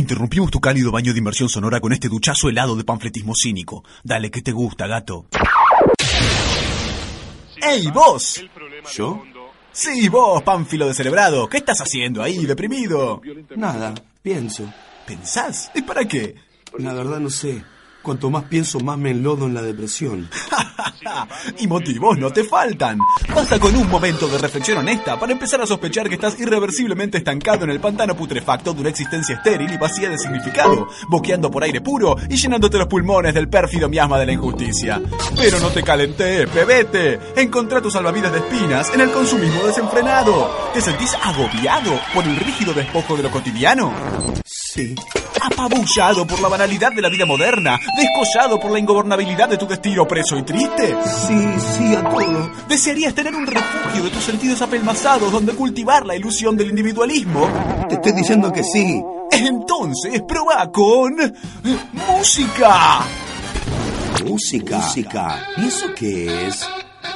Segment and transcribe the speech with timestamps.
[0.00, 3.84] Interrumpimos tu cálido baño de inmersión sonora con este duchazo helado de panfletismo cínico.
[4.02, 5.26] Dale, que te gusta, gato?
[7.60, 8.42] ¡Ey, vos!
[8.94, 9.22] ¿Yo?
[9.70, 11.50] Sí, vos, pánfilo de celebrado.
[11.50, 13.20] ¿Qué estás haciendo ahí, deprimido?
[13.56, 13.92] Nada,
[14.22, 14.72] pienso.
[15.06, 15.70] ¿Pensás?
[15.74, 16.34] ¿Y para qué?
[16.78, 17.62] La verdad no sé.
[18.02, 20.28] Cuanto más pienso, más me enlodo en la depresión.
[21.58, 22.98] y motivos no te faltan.
[23.34, 27.64] Basta con un momento de reflexión honesta para empezar a sospechar que estás irreversiblemente estancado
[27.64, 31.80] en el pantano putrefacto de una existencia estéril y vacía de significado, boqueando por aire
[31.80, 35.00] puro y llenándote los pulmones del pérfido miasma de la injusticia.
[35.36, 37.18] Pero no te calenté, pebete.
[37.36, 40.70] Encontrá tus salvavidas de espinas en el consumismo desenfrenado.
[40.72, 43.92] ¿Te sentís agobiado por el rígido despojo de lo cotidiano?
[44.44, 44.94] Sí.
[45.42, 47.78] ¿Apabullado por la banalidad de la vida moderna?
[47.96, 50.94] ¿Descollado por la ingobernabilidad de tu destino preso y triste?
[51.26, 52.50] Sí, sí a todo.
[52.68, 57.48] ¿Desearías tener un refugio de tus sentidos apelmazados donde cultivar la ilusión del individualismo?
[57.88, 59.02] Te estoy diciendo que sí.
[59.30, 61.14] Entonces, prueba con...
[61.92, 63.00] ¡Música!
[64.24, 64.76] Música.
[64.76, 65.46] Música.
[65.56, 66.68] ¿Y eso qué es?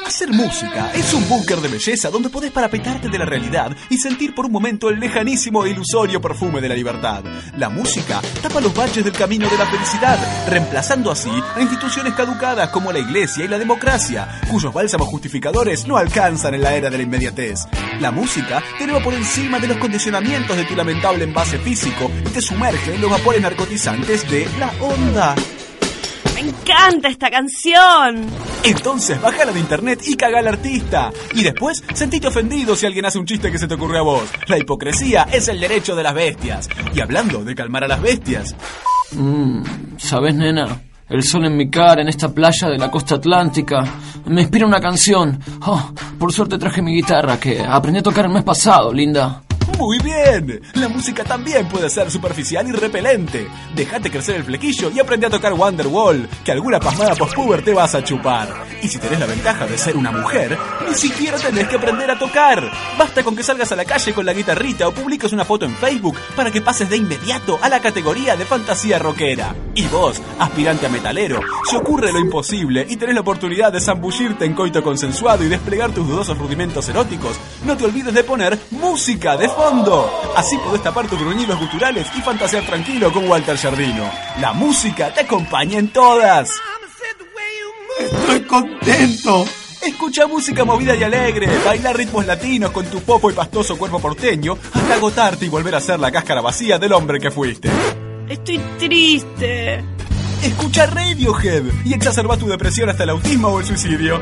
[0.05, 4.35] Hacer música es un búnker de belleza donde podés parapetarte de la realidad y sentir
[4.35, 7.25] por un momento el lejanísimo e ilusorio perfume de la libertad.
[7.57, 12.69] La música tapa los baches del camino de la felicidad, reemplazando así a instituciones caducadas
[12.69, 16.99] como la iglesia y la democracia, cuyos bálsamos justificadores no alcanzan en la era de
[16.99, 17.61] la inmediatez.
[17.99, 22.29] La música te eleva por encima de los condicionamientos de tu lamentable envase físico y
[22.29, 25.35] te sumerge en los vapores narcotizantes de la onda.
[26.35, 28.54] Me encanta esta canción.
[28.65, 31.13] Entonces bájala de internet y caga al artista.
[31.35, 34.31] Y después sentite ofendido si alguien hace un chiste que se te ocurrió a vos.
[34.49, 36.69] La hipocresía es el derecho de las bestias.
[36.95, 38.57] Y hablando de calmar a las bestias.
[39.13, 39.63] Mmm,
[39.99, 40.81] ¿sabes, nena?
[41.09, 43.85] El sol en mi cara, en esta playa de la costa atlántica.
[44.25, 45.39] Me inspira una canción.
[45.67, 49.44] Oh, por suerte traje mi guitarra que aprendí a tocar el mes pasado, linda.
[49.85, 53.47] Muy bien, la música también puede ser superficial y repelente.
[53.75, 57.95] Déjate crecer el flequillo y aprende a tocar Wonderwall, que alguna pasmada postpuber te vas
[57.95, 58.49] a chupar.
[58.83, 60.57] Y si tenés la ventaja de ser una mujer,
[60.89, 62.67] ni siquiera tenés que aprender a tocar.
[62.97, 65.77] Basta con que salgas a la calle con la guitarrita o publiques una foto en
[65.77, 69.55] Facebook para que pases de inmediato a la categoría de fantasía rockera.
[69.77, 74.45] Y vos, aspirante a metalero, si ocurre lo imposible y tenés la oportunidad de zambullirte
[74.45, 79.37] en coito consensuado y desplegar tus dudosos rudimentos eróticos, no te olvides de poner música
[79.37, 80.09] de fondo.
[80.37, 84.09] Así podés tapar tus gruñidos guturales y fantasear tranquilo con Walter Jardino.
[84.41, 86.51] La música te acompaña en todas.
[87.99, 89.45] Estoy contento.
[89.83, 94.57] Escucha música movida y alegre, bailar ritmos latinos con tu popo y pastoso cuerpo porteño,
[94.73, 97.71] hasta agotarte y volver a ser la cáscara vacía del hombre que fuiste.
[98.29, 99.85] Estoy triste.
[100.43, 104.21] Escucha Radiohead y exacerba tu depresión hasta el autismo o el suicidio.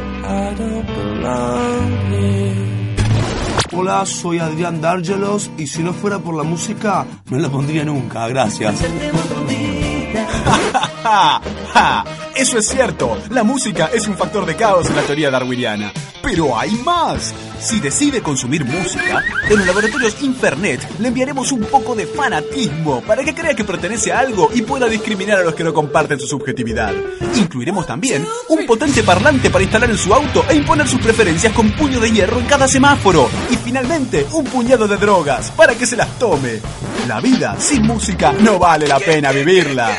[3.73, 8.29] Hola, soy Adrián Dárgelos y si no fuera por la música, no la pondría nunca.
[8.29, 8.75] Gracias.
[12.35, 15.93] Eso es cierto, la música es un factor de caos en la teoría darwiniana.
[16.23, 17.35] Pero hay más.
[17.61, 23.25] Si decide consumir música, en los laboratorios Infernet le enviaremos un poco de fanatismo para
[23.25, 26.27] que crea que pertenece a algo y pueda discriminar a los que no comparten su
[26.27, 26.93] subjetividad.
[27.37, 31.73] Incluiremos también un potente parlante para instalar en su auto e imponer sus preferencias con
[31.73, 33.29] puño de hierro en cada semáforo.
[33.51, 36.61] Y finalmente, un puñado de drogas para que se las tome.
[37.07, 39.99] La vida sin música no vale la pena vivirla.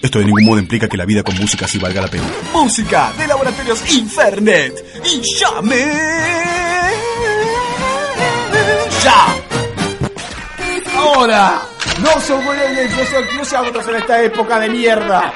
[0.00, 2.24] Esto de ningún modo implica que la vida con música sí valga la pena.
[2.52, 5.02] Música de Laboratorios Infernet.
[5.04, 5.84] Y llame.
[9.02, 9.26] ¡Ya!
[10.96, 11.62] ¡Ahora!
[12.00, 12.90] ¡No se vuelven!
[12.96, 15.32] ¡No se, no se en esta época de mierda!